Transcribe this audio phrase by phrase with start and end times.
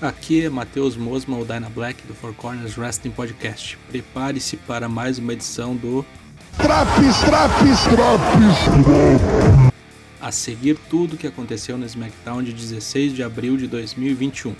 [0.00, 3.76] Aqui é Matheus Mosman, o Dyna Black do Four Corners Wrestling Podcast.
[3.88, 6.06] Prepare-se para mais uma edição do
[6.56, 9.28] Traps, traps, traps.
[10.20, 14.54] A seguir tudo o que aconteceu no SmackDown de 16 de abril de 2021.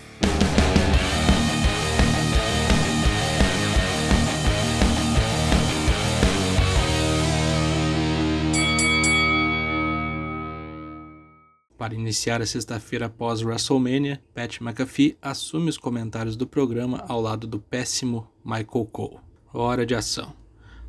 [11.88, 17.46] Para iniciar a sexta-feira após WrestleMania, Pat McAfee assume os comentários do programa ao lado
[17.46, 19.16] do péssimo Michael Cole.
[19.54, 20.34] Hora de ação.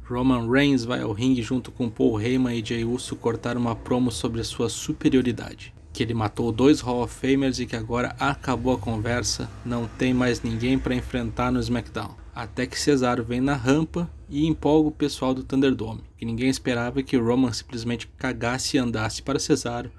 [0.03, 4.11] Roman Reigns vai ao ringue junto com Paul Heyman e Jey Uso cortar uma promo
[4.11, 5.73] sobre a sua superioridade.
[5.93, 10.13] Que ele matou dois Hall of Famers e que agora acabou a conversa, não tem
[10.13, 12.13] mais ninguém para enfrentar no SmackDown.
[12.35, 17.01] Até que Cesaro vem na rampa e empolga o pessoal do Thunderdome, que ninguém esperava
[17.01, 19.89] que Roman simplesmente cagasse e andasse para Cesaro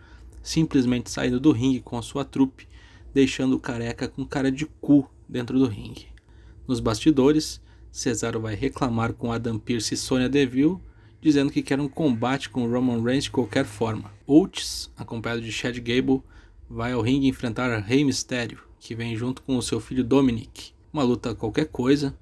[0.42, 2.68] simplesmente saindo do ringue com a sua trupe,
[3.12, 6.06] deixando o careca com cara de cu dentro do ringue.
[6.66, 10.78] Nos bastidores, Cesaro vai reclamar com Adam Pearce e Sonya Deville,
[11.20, 14.12] dizendo que quer um combate com Roman Reigns de qualquer forma.
[14.27, 16.22] Oates, acompanhado de Chad Gable,
[16.69, 20.72] vai ao ringue enfrentar Rey Mysterio, que vem junto com o seu filho Dominic.
[20.92, 22.16] Uma luta qualquer coisa.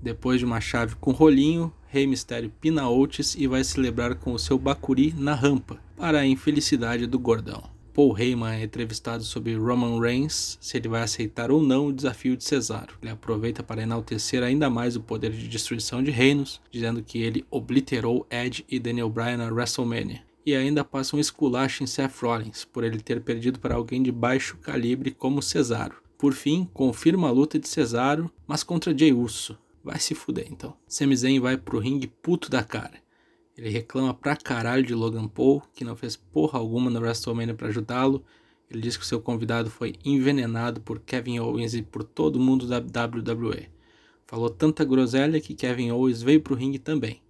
[0.00, 4.38] Depois de uma chave com rolinho, Rey Mysterio pina Oates e vai celebrar com o
[4.38, 7.78] seu Bakuri na rampa, para a infelicidade do gordão.
[7.98, 12.36] Paul Heyman é entrevistado sobre Roman Reigns, se ele vai aceitar ou não o desafio
[12.36, 12.94] de Cesaro.
[13.02, 17.44] Ele aproveita para enaltecer ainda mais o poder de destruição de reinos, dizendo que ele
[17.50, 20.22] obliterou Edge e Daniel Bryan na WrestleMania.
[20.46, 24.12] E ainda passa um esculacho em Seth Rollins, por ele ter perdido para alguém de
[24.12, 25.96] baixo calibre como Cesaro.
[26.16, 29.58] Por fim, confirma a luta de Cesaro, mas contra Jey Uso.
[29.88, 30.76] Vai se fuder então.
[30.86, 32.98] Sami Zayn vai pro ringue puto da cara.
[33.56, 37.68] Ele reclama pra caralho de Logan Paul, que não fez porra alguma no WrestleMania para
[37.68, 38.22] ajudá-lo.
[38.70, 42.66] Ele diz que o seu convidado foi envenenado por Kevin Owens e por todo mundo
[42.66, 43.70] da WWE.
[44.26, 47.22] Falou tanta groselha que Kevin Owens veio pro ringue também.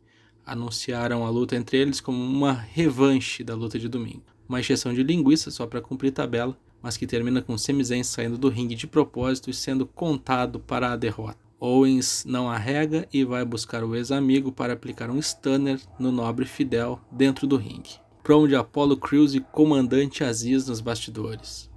[0.44, 4.24] Anunciaram a luta entre eles como uma revanche da luta de domingo.
[4.48, 8.36] Uma exceção de linguiça só para cumprir tabela, mas que termina com Sami Zayn saindo
[8.36, 11.47] do ringue de propósito e sendo contado para a derrota.
[11.60, 17.00] Owens não arrega e vai buscar o ex-amigo para aplicar um stunner no nobre Fidel
[17.10, 17.98] dentro do ringue.
[18.22, 21.68] Promo de Apollo Crews e comandante Aziz nos bastidores.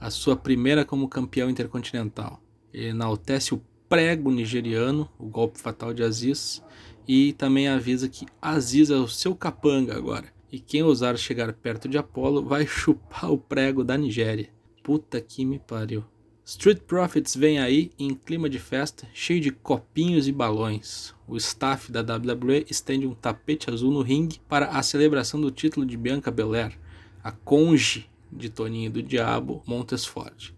[0.00, 2.42] A sua primeira como campeão intercontinental.
[2.72, 6.62] Ele enaltece o prego nigeriano, o golpe fatal de Aziz,
[7.06, 10.26] e também avisa que Aziz é o seu capanga agora.
[10.50, 14.48] E quem ousar chegar perto de Apollo vai chupar o prego da Nigéria.
[14.82, 16.04] Puta que me pariu.
[16.50, 21.14] Street Profits vem aí em clima de festa, cheio de copinhos e balões.
[21.24, 25.86] O staff da WWE estende um tapete azul no ringue para a celebração do título
[25.86, 26.76] de Bianca Belair,
[27.22, 30.52] a conge de Toninho do Diabo Montesford.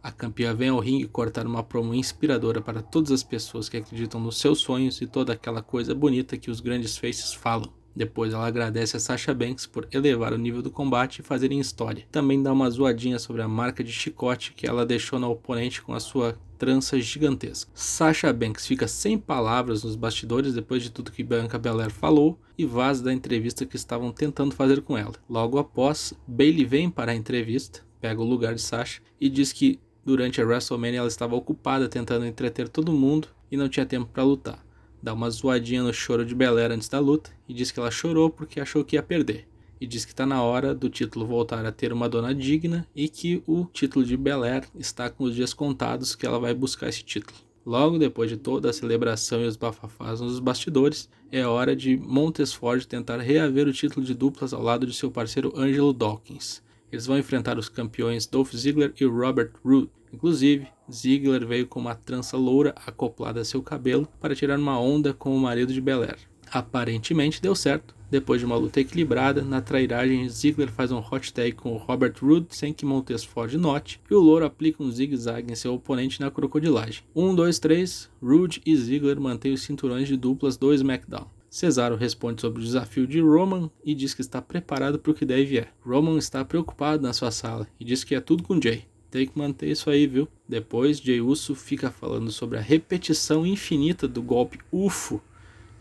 [0.00, 4.20] A campeã vem ao ringue cortar uma promo inspiradora para todas as pessoas que acreditam
[4.20, 7.72] nos seus sonhos e toda aquela coisa bonita que os grandes faces falam.
[7.96, 12.04] Depois ela agradece a Sasha Banks por elevar o nível do combate e fazerem história.
[12.12, 15.94] Também dá uma zoadinha sobre a marca de chicote que ela deixou na oponente com
[15.94, 17.70] a sua trança gigantesca.
[17.74, 22.66] Sasha Banks fica sem palavras nos bastidores depois de tudo que Bianca Belair falou e
[22.66, 25.14] vaza da entrevista que estavam tentando fazer com ela.
[25.28, 29.80] Logo após, Bailey vem para a entrevista, pega o lugar de Sasha e diz que
[30.04, 34.22] durante a WrestleMania ela estava ocupada tentando entreter todo mundo e não tinha tempo para
[34.22, 34.65] lutar
[35.06, 38.28] dá uma zoadinha no choro de Belair antes da luta e diz que ela chorou
[38.28, 39.46] porque achou que ia perder.
[39.80, 43.08] E diz que está na hora do título voltar a ter uma dona digna e
[43.08, 47.04] que o título de Belair está com os dias contados que ela vai buscar esse
[47.04, 47.38] título.
[47.64, 52.88] Logo depois de toda a celebração e os bafafás nos bastidores, é hora de Montesford
[52.88, 56.64] tentar reaver o título de duplas ao lado de seu parceiro Angelo Dawkins.
[56.90, 59.88] Eles vão enfrentar os campeões Dolph Ziggler e Robert Roode.
[60.12, 65.12] Inclusive, Ziggler veio com uma trança loura acoplada a seu cabelo para tirar uma onda
[65.12, 66.18] com o marido de Belair.
[66.50, 67.94] Aparentemente deu certo.
[68.08, 72.46] Depois de uma luta equilibrada, na trairagem, Ziggler faz um hot tag com Robert Roode
[72.50, 77.02] sem que Montesford note, e o louro aplica um zigue-zague em seu oponente na crocodilagem.
[77.16, 81.26] 1, 2, 3, Roode e Ziggler mantêm os cinturões de duplas do SmackDown.
[81.50, 85.24] Cesaro responde sobre o desafio de Roman e diz que está preparado para o que
[85.24, 85.68] deve é.
[85.84, 88.84] Roman está preocupado na sua sala e diz que é tudo com Jay.
[89.10, 90.28] Tem que manter isso aí, viu?
[90.48, 95.22] Depois, Jay Uso fica falando sobre a repetição infinita do golpe UFO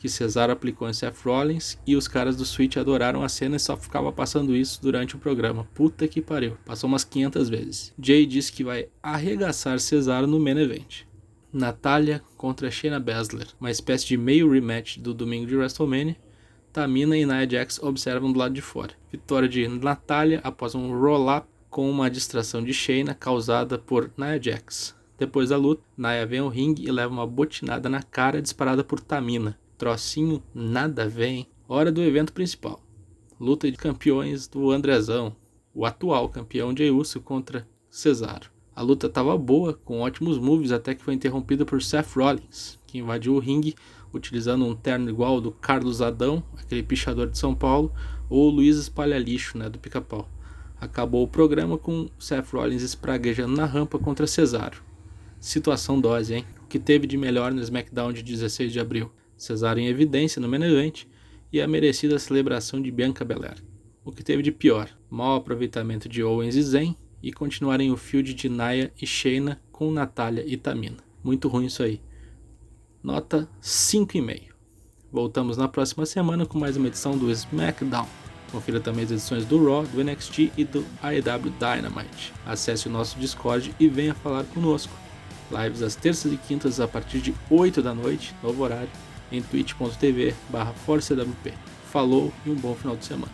[0.05, 3.59] que Cesaro aplicou em Seth Rollins e os caras do Switch adoraram a cena e
[3.59, 5.67] só ficava passando isso durante o programa.
[5.73, 6.57] Puta que pariu.
[6.63, 7.93] Passou umas 500 vezes.
[7.99, 11.05] Jay diz que vai arregaçar Cesaro no main event.
[11.51, 16.17] Natália contra Shayna Baszler, uma espécie de meio rematch do domingo de WrestleMania.
[16.71, 18.93] Tamina e Nia Jax observam do lado de fora.
[19.11, 24.95] Vitória de Natália após um roll-up com uma distração de Shayna causada por Nia Jax.
[25.19, 29.01] Depois da luta, Naya vem ao ringue e leva uma botinada na cara disparada por
[29.01, 29.59] Tamina.
[29.77, 31.45] Trocinho nada hein?
[31.67, 32.81] Hora do evento principal.
[33.37, 35.35] Luta de campeões do Andrezão,
[35.73, 38.49] o atual campeão de Uso contra Cesaro.
[38.73, 42.99] A luta estava boa, com ótimos moves, até que foi interrompida por Seth Rollins, que
[42.99, 43.75] invadiu o ringue
[44.13, 47.91] utilizando um terno igual ao do Carlos Adão, aquele pichador de São Paulo,
[48.29, 50.29] ou o Luiz Espalha-Lixo, né, do Pica-Pau.
[50.85, 54.83] Acabou o programa com Seth Rollins espraguejando na rampa contra Cesaro.
[55.39, 56.45] Situação dose, hein?
[56.63, 59.11] O que teve de melhor no SmackDown de 16 de abril?
[59.35, 61.05] Cesaro em evidência no event
[61.51, 63.57] e a merecida celebração de Bianca Belair.
[64.03, 64.87] O que teve de pior?
[65.09, 69.91] Mau aproveitamento de Owens e Zen e continuarem o field de Naya e Shayna com
[69.91, 70.97] Natália e Tamina.
[71.23, 71.99] Muito ruim isso aí.
[73.01, 74.49] Nota 5,5.
[75.11, 78.07] Voltamos na próxima semana com mais uma edição do SmackDown.
[78.55, 82.31] Confira também as edições do Raw, do NXT e do AEW Dynamite.
[82.45, 84.93] Acesse o nosso Discord e venha falar conosco.
[85.51, 88.87] Lives às terças e quintas a partir de 8 da noite, novo horário,
[89.29, 90.73] em twitch.tv barra
[91.91, 93.33] Falou e um bom final de semana.